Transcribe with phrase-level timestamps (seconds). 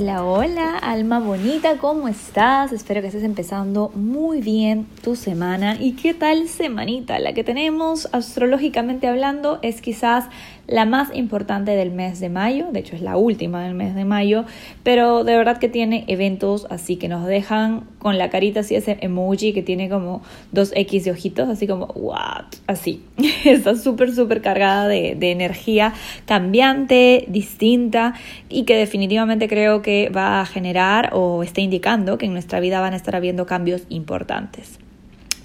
[0.00, 2.72] Hola, hola, alma bonita, ¿cómo estás?
[2.72, 5.76] Espero que estés empezando muy bien tu semana.
[5.78, 7.18] ¿Y qué tal semanita?
[7.18, 10.24] La que tenemos astrológicamente hablando es quizás
[10.66, 14.04] la más importante del mes de mayo, de hecho es la última del mes de
[14.04, 14.44] mayo,
[14.82, 18.98] pero de verdad que tiene eventos así que nos dejan con la carita así, ese
[19.00, 23.02] emoji que tiene como dos X de ojitos, así como, what, así.
[23.44, 25.92] Está súper, súper cargada de, de energía
[26.26, 28.14] cambiante, distinta
[28.48, 32.80] y que definitivamente creo que va a generar o está indicando que en nuestra vida
[32.80, 34.78] van a estar habiendo cambios importantes.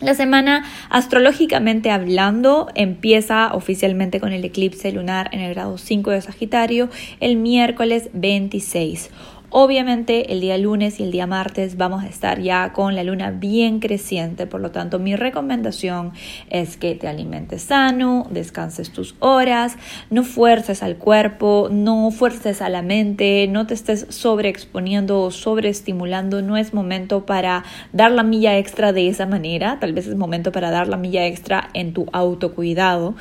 [0.05, 6.21] La semana, astrológicamente hablando, empieza oficialmente con el eclipse lunar en el grado 5 de
[6.21, 6.89] Sagitario
[7.21, 9.09] el miércoles 26.
[9.57, 13.31] Obviamente el día lunes y el día martes vamos a estar ya con la luna
[13.31, 16.11] bien creciente, por lo tanto mi recomendación
[16.49, 19.77] es que te alimentes sano, descanses tus horas,
[20.09, 26.41] no fuerces al cuerpo, no fuerces a la mente, no te estés sobreexponiendo o sobreestimulando,
[26.41, 30.51] no es momento para dar la milla extra de esa manera, tal vez es momento
[30.51, 33.15] para dar la milla extra en tu autocuidado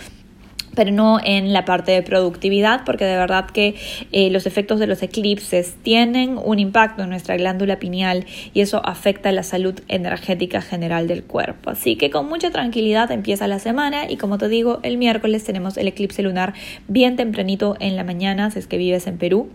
[0.75, 3.75] pero no en la parte de productividad, porque de verdad que
[4.13, 8.81] eh, los efectos de los eclipses tienen un impacto en nuestra glándula pineal y eso
[8.85, 11.71] afecta la salud energética general del cuerpo.
[11.71, 15.77] Así que con mucha tranquilidad empieza la semana y como te digo, el miércoles tenemos
[15.77, 16.55] el eclipse lunar
[16.89, 19.49] bien tempranito en la mañana, si es que vives en Perú.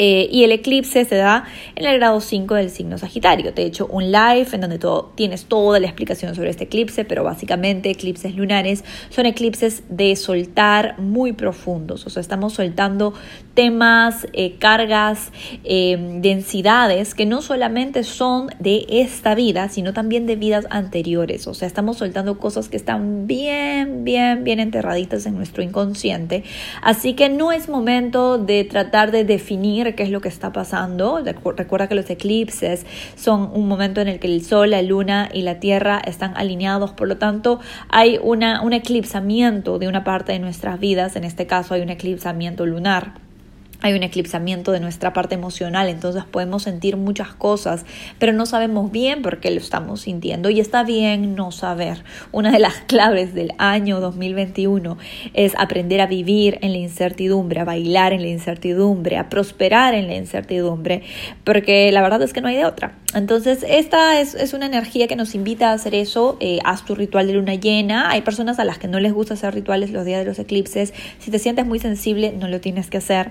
[0.00, 1.42] Eh, y el eclipse se da
[1.74, 3.52] en el grado 5 del signo Sagitario.
[3.52, 7.04] Te he hecho un live en donde todo, tienes toda la explicación sobre este eclipse,
[7.04, 12.06] pero básicamente eclipses lunares son eclipses de soltar muy profundos.
[12.06, 13.12] O sea, estamos soltando
[13.54, 15.32] temas, eh, cargas,
[15.64, 21.48] eh, densidades que no solamente son de esta vida, sino también de vidas anteriores.
[21.48, 26.44] O sea, estamos soltando cosas que están bien, bien, bien enterraditas en nuestro inconsciente.
[26.82, 31.20] Así que no es momento de tratar de definir qué es lo que está pasando.
[31.22, 35.42] Recuerda que los eclipses son un momento en el que el Sol, la Luna y
[35.42, 40.38] la Tierra están alineados, por lo tanto hay una, un eclipsamiento de una parte de
[40.38, 43.27] nuestras vidas, en este caso hay un eclipsamiento lunar
[43.80, 47.86] hay un eclipsamiento de nuestra parte emocional, entonces podemos sentir muchas cosas,
[48.18, 52.02] pero no sabemos bien por qué lo estamos sintiendo y está bien no saber.
[52.32, 54.98] Una de las claves del año 2021
[55.32, 60.08] es aprender a vivir en la incertidumbre, a bailar en la incertidumbre, a prosperar en
[60.08, 61.02] la incertidumbre,
[61.44, 62.98] porque la verdad es que no hay de otra.
[63.14, 66.36] Entonces, esta es, una energía que nos invita a hacer eso.
[66.40, 68.10] Eh, haz tu ritual de luna llena.
[68.10, 70.92] Hay personas a las que no les gusta hacer rituales los días de los eclipses.
[71.18, 73.30] Si te sientes muy sensible, no lo tienes que hacer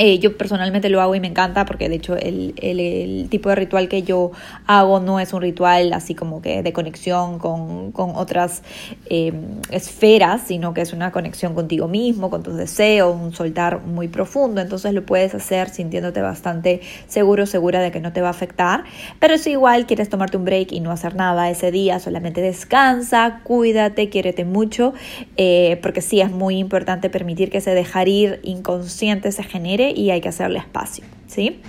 [0.00, 3.56] eh, yo personalmente lo hago y me encanta porque de hecho el, el, tipo de
[3.56, 4.30] ritual que yo
[4.66, 8.62] hago no es un ritual así como que de conexión con, con otras
[9.10, 9.32] eh,
[9.72, 14.60] esferas, sino que es una conexión contigo mismo, con tus deseos, un soltar muy profundo.
[14.60, 18.84] Entonces lo puedes hacer sintiéndote bastante seguro, segura de que no te va a afectar.
[19.18, 23.40] Pero si igual quieres tomarte un break y no hacer nada ese día, solamente descansa,
[23.42, 24.94] cuídate, quiérete mucho,
[25.36, 30.10] eh, porque sí es muy importante permitir que ese dejar ir inconsciente se genere y
[30.10, 31.04] hay que hacerle espacio.
[31.26, 31.60] ¿sí?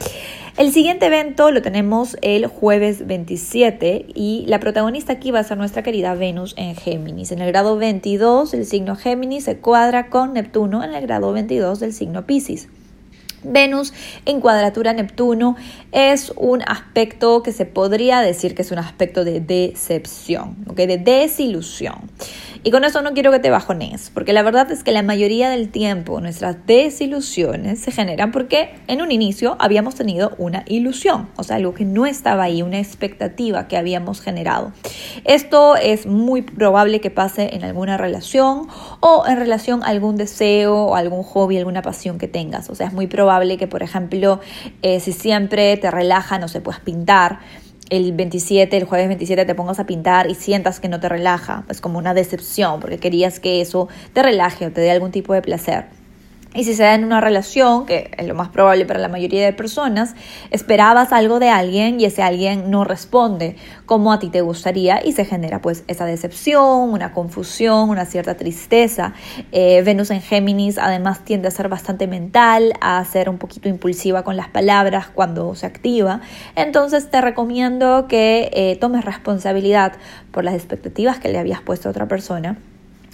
[0.58, 5.58] El siguiente evento lo tenemos el jueves 27 y la protagonista aquí va a ser
[5.58, 7.32] nuestra querida Venus en Géminis.
[7.32, 11.80] En el grado 22 el signo Géminis se cuadra con Neptuno en el grado 22
[11.80, 12.68] del signo Pisces.
[13.44, 13.94] Venus
[14.26, 15.56] en cuadratura Neptuno
[15.92, 22.10] es un aspecto que se podría decir que es un aspecto de decepción, de desilusión.
[22.62, 25.50] Y con eso no quiero que te bajones, porque la verdad es que la mayoría
[25.50, 31.44] del tiempo nuestras desilusiones se generan porque en un inicio habíamos tenido una ilusión, o
[31.44, 34.74] sea, algo que no estaba ahí, una expectativa que habíamos generado.
[35.24, 38.68] Esto es muy probable que pase en alguna relación
[39.00, 42.70] o en relación a algún deseo o algún hobby, alguna pasión que tengas.
[42.70, 44.40] O sea, es muy probable que, por ejemplo,
[44.82, 47.40] eh, si siempre te relaja, no se puedas pintar
[47.90, 51.64] el 27, el jueves 27 te pongas a pintar y sientas que no te relaja,
[51.70, 55.34] es como una decepción porque querías que eso te relaje o te dé algún tipo
[55.34, 55.99] de placer.
[56.56, 59.46] Y si se da en una relación, que es lo más probable para la mayoría
[59.46, 60.16] de personas,
[60.50, 63.56] esperabas algo de alguien y ese alguien no responde
[63.86, 68.36] como a ti te gustaría y se genera pues esa decepción, una confusión, una cierta
[68.36, 69.14] tristeza.
[69.52, 74.24] Eh, Venus en Géminis además tiende a ser bastante mental, a ser un poquito impulsiva
[74.24, 76.22] con las palabras cuando se activa.
[76.56, 79.94] Entonces te recomiendo que eh, tomes responsabilidad
[80.32, 82.58] por las expectativas que le habías puesto a otra persona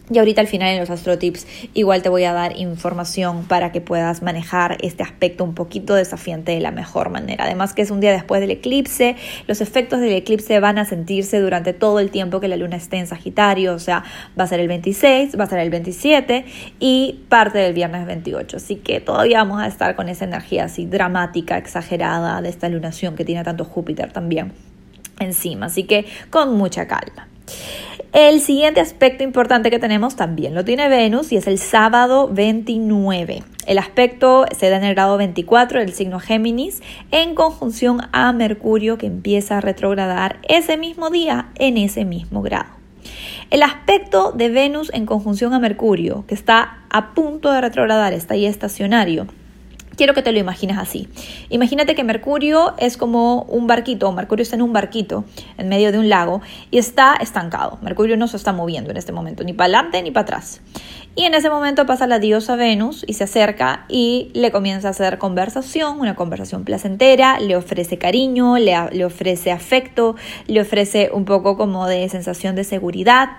[0.10, 3.72] y ahorita al final en los Astro Tips igual te voy a dar información para
[3.72, 7.46] que puedas manejar este aspecto un poquito desafiante de la mejor manera.
[7.46, 9.16] Además que es un día después del eclipse,
[9.48, 12.98] los efectos del eclipse van a sentirse durante todo el tiempo que la luna esté
[12.98, 14.04] en Sagitario, o sea,
[14.40, 16.46] va a ser el 26, va a ser el 27
[16.80, 18.58] y parte del viernes 28.
[18.58, 23.16] Así que todavía vamos a estar con esa energía así dramática, exagerada de esta lunación
[23.16, 24.54] que tiene tanto Júpiter también
[25.20, 25.68] encima.
[25.68, 27.28] Así que con mucha calma.
[28.16, 33.44] El siguiente aspecto importante que tenemos también lo tiene Venus y es el sábado 29.
[33.68, 36.82] El aspecto se da en el grado 24 del signo Géminis
[37.12, 42.70] en conjunción a Mercurio que empieza a retrogradar ese mismo día en ese mismo grado.
[43.50, 48.36] El aspecto de Venus en conjunción a Mercurio, que está a punto de retrogradar, está
[48.36, 49.28] ahí estacionario,
[49.96, 51.08] Quiero que te lo imagines así.
[51.50, 55.24] Imagínate que Mercurio es como un barquito, Mercurio está en un barquito
[55.58, 57.80] en medio de un lago y está estancado.
[57.82, 60.62] Mercurio no se está moviendo en este momento, ni para adelante ni para atrás.
[61.18, 64.92] Y en ese momento pasa la diosa Venus y se acerca y le comienza a
[64.92, 70.18] hacer conversación, una conversación placentera, le ofrece cariño, le, ofrece afecto,
[70.48, 73.30] le ofrece un poco como de sensación de seguridad,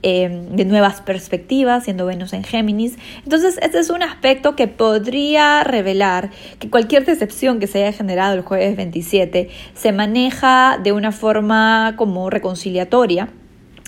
[0.00, 2.96] em, de nuevas perspectivas, siendo Venus en Géminis.
[3.24, 8.32] Entonces, este es un aspecto que podría revelar que cualquier decepción que se haya generado
[8.32, 13.28] el jueves 27 se maneja de una forma como reconciliatoria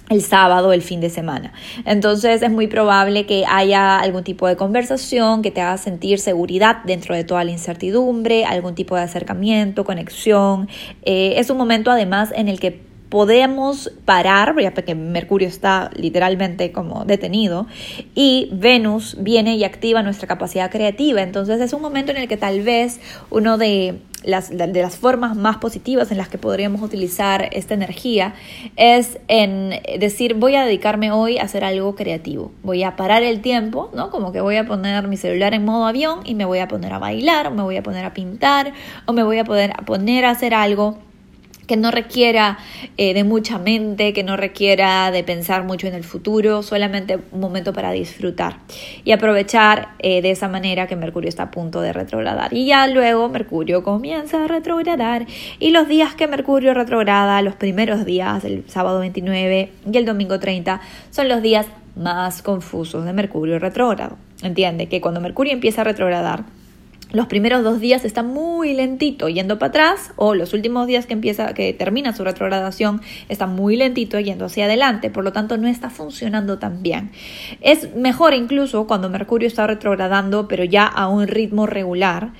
[0.08, 1.52] el sábado, el fin de semana.
[1.84, 6.78] Entonces es muy probable que haya algún tipo de conversación que te haga sentir seguridad
[6.84, 10.68] dentro de toda la incertidumbre, algún tipo de acercamiento, conexión.
[11.02, 16.72] Eh, es un momento además en el que podemos parar, ya porque Mercurio está literalmente
[16.72, 17.66] como detenido,
[18.14, 21.22] y Venus viene y activa nuestra capacidad creativa.
[21.22, 23.00] Entonces es un momento en el que tal vez
[23.30, 28.34] uno de las, formas más positivas en las que podríamos utilizar esta energía
[28.76, 32.52] es en decir voy a dedicarme hoy a hacer algo creativo.
[32.62, 34.10] Voy a parar el tiempo, ¿no?
[34.10, 36.92] Como que voy a poner mi celular en modo avión y me voy a poner
[36.92, 38.72] a bailar, o me voy a poner a pintar,
[39.06, 40.98] o me voy a poder poner a hacer algo
[41.68, 42.58] que no requiera
[42.96, 47.40] eh, de mucha mente, que no requiera de pensar mucho en el futuro, solamente un
[47.40, 48.58] momento para disfrutar
[49.04, 52.52] y aprovechar eh, de esa manera que Mercurio está a punto de retrogradar.
[52.54, 55.26] Y ya luego Mercurio comienza a retrogradar
[55.60, 60.40] y los días que Mercurio retrograda, los primeros días, el sábado 29 y el domingo
[60.40, 60.80] 30,
[61.10, 64.16] son los días más confusos de Mercurio retrógrado.
[64.42, 66.44] Entiende que cuando Mercurio empieza a retrogradar,
[67.10, 71.14] los primeros dos días está muy lentito yendo para atrás o los últimos días que
[71.14, 73.00] empieza que termina su retrogradación
[73.30, 77.10] está muy lentito yendo hacia adelante por lo tanto no está funcionando tan bien.
[77.60, 82.32] Es mejor incluso cuando Mercurio está retrogradando pero ya a un ritmo regular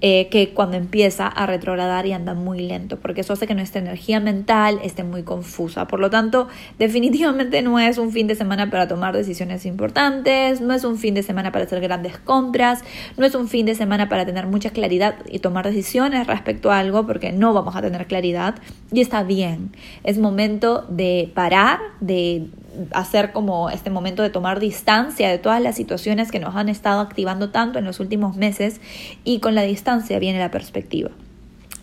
[0.00, 3.80] eh, que cuando empieza a retrogradar y anda muy lento porque eso hace que nuestra
[3.80, 5.86] energía mental esté muy confusa.
[5.86, 6.48] Por lo tanto
[6.80, 11.14] definitivamente no es un fin de semana para tomar decisiones importantes no es un fin
[11.14, 12.82] de semana para hacer grandes compras
[13.16, 16.70] no es un fin de semana para para tener mucha claridad y tomar decisiones respecto
[16.70, 18.54] a algo porque no vamos a tener claridad
[18.90, 19.72] y está bien.
[20.04, 22.46] Es momento de parar, de
[22.92, 27.02] hacer como este momento de tomar distancia de todas las situaciones que nos han estado
[27.02, 28.80] activando tanto en los últimos meses
[29.22, 31.10] y con la distancia viene la perspectiva.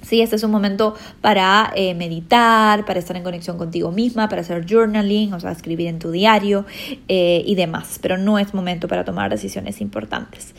[0.03, 4.41] Sí, este es un momento para eh, meditar, para estar en conexión contigo misma, para
[4.41, 6.65] hacer journaling, o sea, escribir en tu diario
[7.07, 10.55] eh, y demás, pero no es momento para tomar decisiones importantes.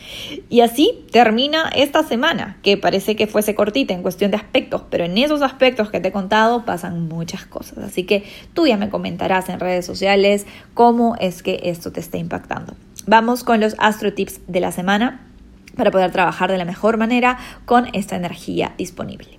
[0.49, 5.05] Y así termina esta semana, que parece que fuese cortita en cuestión de aspectos, pero
[5.05, 7.79] en esos aspectos que te he contado pasan muchas cosas.
[7.79, 8.25] Así que
[8.55, 12.75] tú ya me comentarás en redes sociales cómo es que esto te está impactando.
[13.07, 15.21] Vamos con los astro tips de la semana
[15.77, 19.39] para poder trabajar de la mejor manera con esta energía disponible.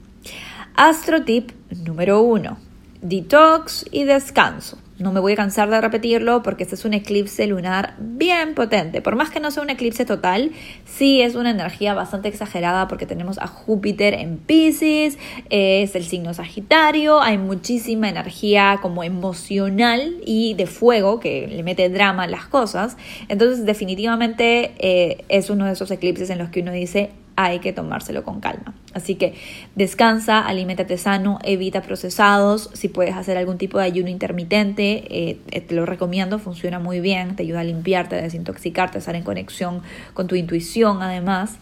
[0.76, 2.58] Astro tip número 1.
[3.02, 4.78] Detox y descanso.
[4.98, 9.02] No me voy a cansar de repetirlo porque este es un eclipse lunar bien potente.
[9.02, 10.52] Por más que no sea un eclipse total,
[10.86, 15.18] sí es una energía bastante exagerada porque tenemos a Júpiter en Pisces,
[15.50, 21.90] es el signo Sagitario, hay muchísima energía como emocional y de fuego que le mete
[21.90, 22.96] drama a las cosas.
[23.28, 27.74] Entonces definitivamente eh, es uno de esos eclipses en los que uno dice, hay que
[27.74, 28.74] tomárselo con calma.
[28.94, 29.36] Así que
[29.76, 32.70] descansa, aliméntate sano, evita procesados.
[32.74, 37.36] Si puedes hacer algún tipo de ayuno intermitente, eh, te lo recomiendo, funciona muy bien,
[37.36, 39.82] te ayuda a limpiarte, a desintoxicarte, a estar en conexión
[40.14, 41.58] con tu intuición además.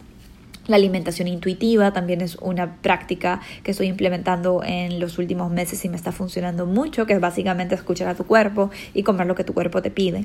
[0.66, 5.90] La alimentación intuitiva también es una práctica que estoy implementando en los últimos meses y
[5.90, 9.44] me está funcionando mucho, que es básicamente escuchar a tu cuerpo y comer lo que
[9.44, 10.24] tu cuerpo te pide.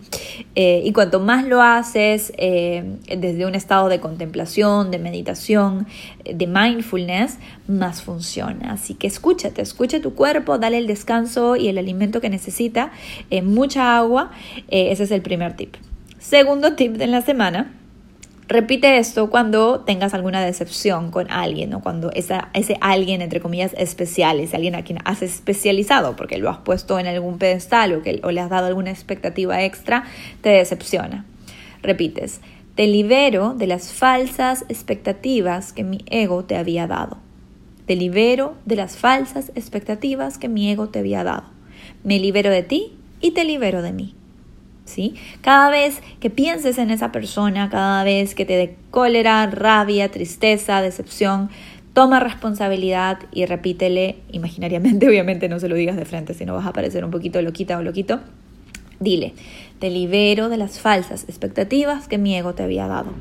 [0.56, 5.88] Eh, y cuanto más lo haces eh, desde un estado de contemplación, de meditación,
[6.24, 8.72] de mindfulness, más funciona.
[8.72, 12.92] Así que escúchate, escucha tu cuerpo, dale el descanso y el alimento que necesita,
[13.30, 14.32] eh, mucha agua.
[14.70, 15.76] ese es el primer tip.
[16.20, 17.74] Segundo tip de la semana
[18.50, 23.76] Repite esto cuando tengas alguna decepción con alguien o cuando esa, ese alguien, entre comillas,
[23.78, 28.32] especial, ese alguien a quien has especializado porque lo has puesto en algún pedestal o
[28.32, 30.06] le has dado alguna expectativa extra,
[30.42, 31.26] te decepciona.
[31.84, 32.42] Repites,
[32.74, 37.20] te libero de las falsas expectativas que mi ego te había dado.
[37.86, 41.44] Te libero de las falsas expectativas que mi ego te había dado.
[42.04, 44.16] Me libero de ti y te libero de mí.
[45.42, 50.82] Cada vez que pienses en esa persona, cada vez que te dé cólera, rabia, tristeza,
[50.82, 51.50] decepción,
[51.94, 56.66] toma responsabilidad y repítele imaginariamente, obviamente no se lo digas de frente, si no vas
[56.66, 58.20] a parecer un poquito loquita o loquito.
[59.00, 59.34] Dile,
[59.80, 63.14] te libero de las falsas expectativas que mi ego te había dado.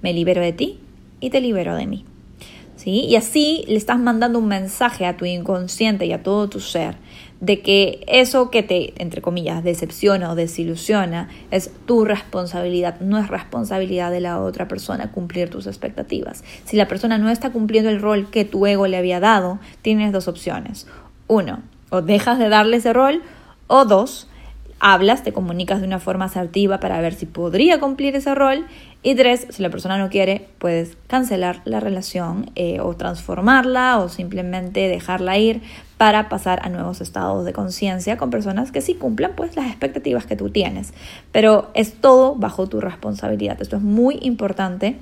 [0.00, 0.78] Me libero de ti
[1.20, 2.04] y te libero de mí.
[2.76, 3.04] ¿Sí?
[3.06, 6.96] Y así le estás mandando un mensaje a tu inconsciente y a todo tu ser
[7.44, 13.28] de que eso que te, entre comillas, decepciona o desilusiona es tu responsabilidad, no es
[13.28, 16.42] responsabilidad de la otra persona cumplir tus expectativas.
[16.64, 20.10] Si la persona no está cumpliendo el rol que tu ego le había dado, tienes
[20.12, 20.86] dos opciones.
[21.26, 23.22] Uno, o dejas de darle ese rol,
[23.66, 24.26] o dos,
[24.80, 28.64] hablas, te comunicas de una forma asertiva para ver si podría cumplir ese rol.
[29.02, 34.08] Y tres, si la persona no quiere, puedes cancelar la relación eh, o transformarla o
[34.08, 35.60] simplemente dejarla ir
[35.96, 40.26] para pasar a nuevos estados de conciencia con personas que sí cumplan pues las expectativas
[40.26, 40.92] que tú tienes.
[41.32, 43.60] Pero es todo bajo tu responsabilidad.
[43.60, 44.96] Esto es muy importante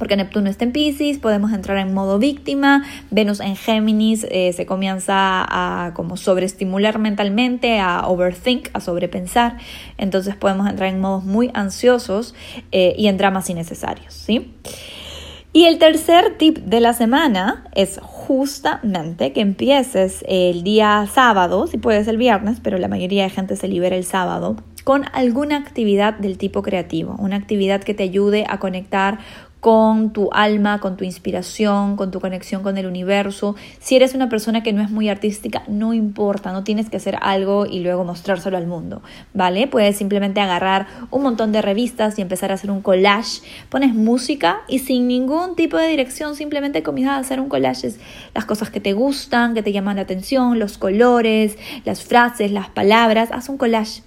[0.00, 4.64] porque Neptuno está en Pisces, podemos entrar en modo víctima, Venus en Géminis eh, se
[4.64, 9.58] comienza a como sobreestimular mentalmente, a overthink, a sobrepensar,
[9.98, 12.34] entonces podemos entrar en modos muy ansiosos
[12.72, 14.54] eh, y en dramas innecesarios, ¿sí?
[15.52, 21.78] Y el tercer tip de la semana es justamente que empieces el día sábado, si
[21.78, 26.14] puedes el viernes, pero la mayoría de gente se libera el sábado, con alguna actividad
[26.14, 29.18] del tipo creativo, una actividad que te ayude a conectar
[29.60, 33.56] con tu alma, con tu inspiración, con tu conexión con el universo.
[33.78, 37.16] Si eres una persona que no es muy artística, no importa, no tienes que hacer
[37.20, 39.02] algo y luego mostrárselo al mundo,
[39.34, 39.66] ¿vale?
[39.66, 43.42] Puedes simplemente agarrar un montón de revistas y empezar a hacer un collage.
[43.68, 47.92] Pones música y sin ningún tipo de dirección, simplemente comienzas a hacer un collage.
[48.34, 52.68] Las cosas que te gustan, que te llaman la atención, los colores, las frases, las
[52.70, 53.30] palabras.
[53.32, 54.02] Haz un collage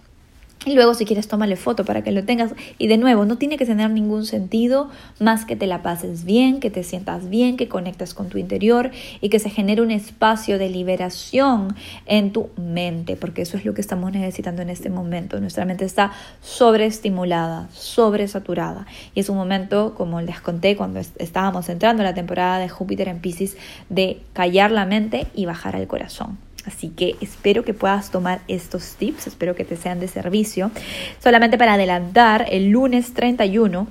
[0.66, 2.54] y luego si quieres tómale foto para que lo tengas.
[2.78, 4.90] Y de nuevo, no tiene que tener ningún sentido
[5.20, 8.92] más que te la pases bien, que te sientas bien, que conectes con tu interior
[9.22, 13.74] y que se genere un espacio de liberación en tu mente, porque eso es lo
[13.74, 15.40] que estamos necesitando en este momento.
[15.40, 18.86] Nuestra mente está sobreestimulada, sobresaturada.
[19.16, 23.08] Y es un momento, como les conté cuando estábamos entrando en la temporada de Júpiter
[23.08, 23.58] en Pisces,
[23.90, 26.38] de callar la mente y bajar al corazón.
[26.66, 30.72] Así que espero que puedas tomar estos tips, espero que te sean de servicio.
[31.22, 33.88] Solamente para adelantar, el lunes 31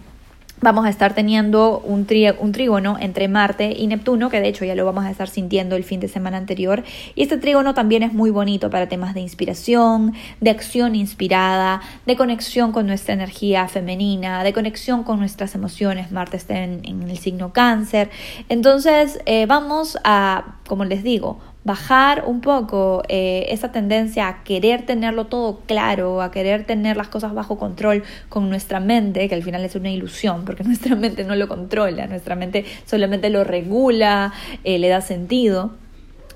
[0.62, 2.06] vamos a estar teniendo un,
[2.38, 5.76] un, trígono entre Marte y Neptuno, que de hecho ya lo vamos a estar sintiendo
[5.76, 6.84] el fin de semana anterior.
[7.14, 12.16] Y este trígono también es muy bonito para temas de inspiración, de acción inspirada, de
[12.16, 16.12] conexión con nuestra energía femenina, de conexión con nuestras emociones.
[16.12, 18.10] Marte está en, el signo cáncer.
[18.48, 24.84] Entonces eh, vamos a, como les digo, bajar un poco eh, esa tendencia a querer
[24.84, 29.42] tenerlo todo claro, a querer tener las cosas bajo control con nuestra mente, que al
[29.42, 34.32] final es una ilusión, porque nuestra mente no lo controla, nuestra mente solamente lo regula,
[34.64, 35.72] eh, le da sentido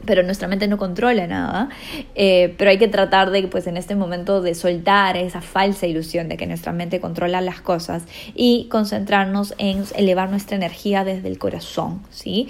[0.04, 1.68] pero nuestra mente no controla nada,
[2.14, 6.28] eh, pero hay que tratar de, pues en este momento, de soltar esa falsa ilusión
[6.28, 8.04] de que nuestra mente controla las cosas
[8.35, 12.49] y concentrarnos en elevar nuestra energía desde el corazón, ¿sí?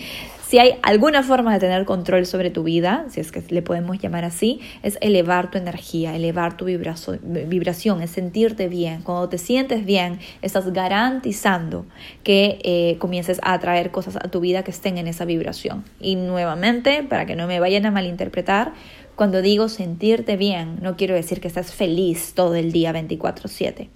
[0.49, 3.99] Si hay alguna forma de tener control sobre tu vida, si es que le podemos
[3.99, 9.03] llamar así, es elevar tu energía, elevar tu vibración, es sentirte bien.
[9.03, 11.85] Cuando te sientes bien, estás garantizando
[12.23, 15.83] que eh, comiences a atraer cosas a tu vida que estén en esa vibración.
[16.01, 18.73] Y nuevamente, para que no me vayan a malinterpretar,
[19.17, 23.89] cuando digo sentirte bien, no quiero decir que estás feliz todo el día 24/7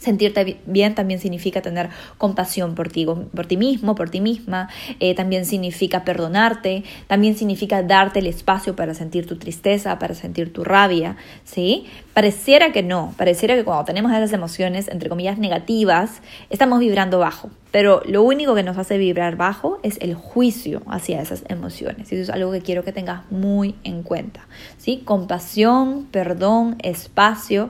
[0.00, 4.70] Sentirte bien también significa tener compasión por ti, por ti mismo, por ti misma.
[4.98, 6.84] Eh, también significa perdonarte.
[7.06, 11.16] También significa darte el espacio para sentir tu tristeza, para sentir tu rabia.
[11.44, 11.84] ¿sí?
[12.14, 13.12] Pareciera que no.
[13.18, 17.50] Pareciera que cuando tenemos esas emociones, entre comillas, negativas, estamos vibrando bajo.
[17.70, 22.10] Pero lo único que nos hace vibrar bajo es el juicio hacia esas emociones.
[22.10, 24.46] Y eso es algo que quiero que tengas muy en cuenta.
[24.80, 25.02] ¿Sí?
[25.04, 27.68] Compasión, perdón, espacio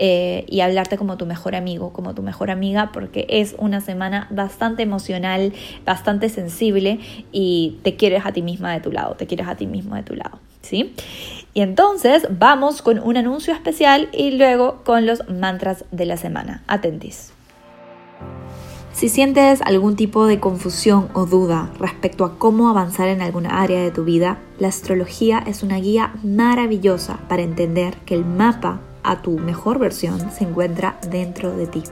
[0.00, 4.26] eh, y hablarte como tu mejor amigo, como tu mejor amiga, porque es una semana
[4.30, 5.52] bastante emocional,
[5.86, 6.98] bastante sensible
[7.30, 10.02] y te quieres a ti misma de tu lado, te quieres a ti mismo de
[10.02, 10.40] tu lado.
[10.60, 10.94] ¿sí?
[11.54, 16.64] Y entonces vamos con un anuncio especial y luego con los mantras de la semana.
[16.66, 17.32] Atentis.
[18.92, 23.80] Si sientes algún tipo de confusión o duda respecto a cómo avanzar en alguna área
[23.80, 29.22] de tu vida, la astrología es una guía maravillosa para entender que el mapa a
[29.22, 31.84] tu mejor versión se encuentra dentro de ti.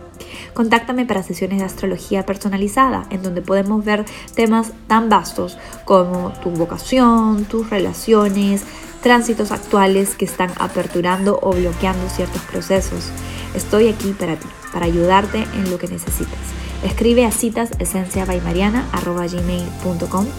[0.53, 6.51] Contáctame para sesiones de astrología personalizada, en donde podemos ver temas tan vastos como tu
[6.51, 8.65] vocación, tus relaciones,
[9.03, 13.11] tránsitos actuales que están aperturando o bloqueando ciertos procesos.
[13.55, 16.66] Estoy aquí para ti, para ayudarte en lo que necesites.
[16.85, 18.27] Escribe a citas gmail.com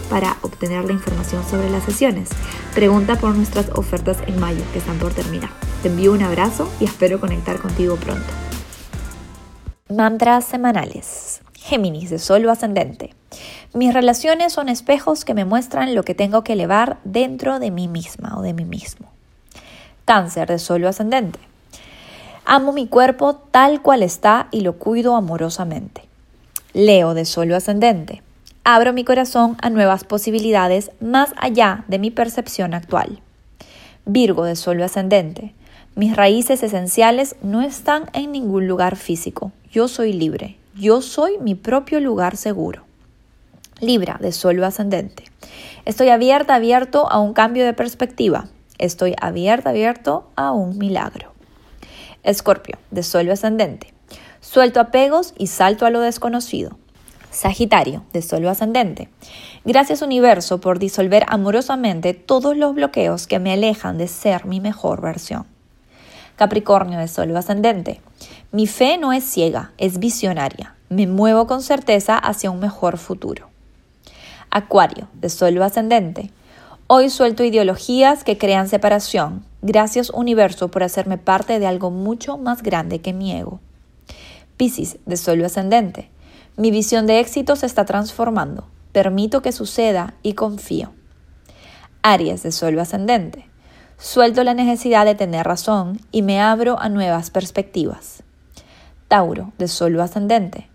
[0.08, 2.30] para obtener la información sobre las sesiones.
[2.74, 5.50] Pregunta por nuestras ofertas en mayo que están por terminar.
[5.82, 8.28] Te envío un abrazo y espero conectar contigo pronto.
[9.88, 11.40] Mantras semanales.
[11.54, 13.14] Géminis de Sol ascendente.
[13.74, 17.88] Mis relaciones son espejos que me muestran lo que tengo que elevar dentro de mí
[17.88, 19.10] misma o de mí mismo.
[20.04, 21.38] Cáncer de Sol ascendente.
[22.46, 26.07] Amo mi cuerpo tal cual está y lo cuido amorosamente.
[26.74, 28.22] Leo de Sol ascendente.
[28.62, 33.22] Abro mi corazón a nuevas posibilidades más allá de mi percepción actual.
[34.04, 35.54] Virgo de Sol ascendente.
[35.94, 39.50] Mis raíces esenciales no están en ningún lugar físico.
[39.72, 40.58] Yo soy libre.
[40.74, 42.84] Yo soy mi propio lugar seguro.
[43.80, 45.24] Libra de Sol ascendente.
[45.86, 48.48] Estoy abierta, abierto a un cambio de perspectiva.
[48.76, 51.32] Estoy abierta, abierto a un milagro.
[52.24, 53.94] Escorpio de Sol ascendente.
[54.50, 56.78] Suelto apegos y salto a lo desconocido.
[57.30, 59.10] Sagitario, de Sol ascendente.
[59.66, 65.02] Gracias universo por disolver amorosamente todos los bloqueos que me alejan de ser mi mejor
[65.02, 65.44] versión.
[66.36, 68.00] Capricornio de Sol ascendente.
[68.50, 70.74] Mi fe no es ciega, es visionaria.
[70.88, 73.50] Me muevo con certeza hacia un mejor futuro.
[74.48, 76.30] Acuario, de Sol ascendente.
[76.86, 79.44] Hoy suelto ideologías que crean separación.
[79.60, 83.60] Gracias universo por hacerme parte de algo mucho más grande que mi ego.
[84.58, 86.10] Piscis, de Sol ascendente.
[86.56, 88.66] Mi visión de éxito se está transformando.
[88.90, 90.90] Permito que suceda y confío.
[92.02, 93.46] Aries, de Sol ascendente.
[93.98, 98.24] Suelto la necesidad de tener razón y me abro a nuevas perspectivas.
[99.06, 100.68] Tauro, de Sol ascendente.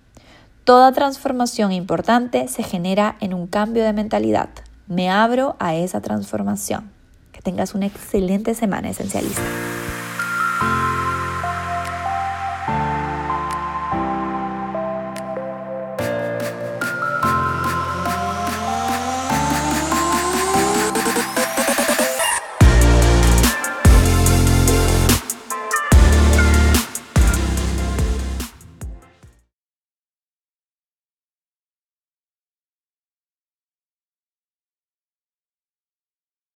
[0.63, 4.49] Toda transformación importante se genera en un cambio de mentalidad.
[4.87, 6.89] Me abro a esa transformación.
[7.33, 9.41] Que tengas una excelente semana esencialista.